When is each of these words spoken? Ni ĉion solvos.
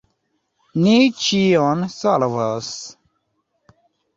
Ni 0.85 0.95
ĉion 1.25 1.83
solvos. 1.99 2.73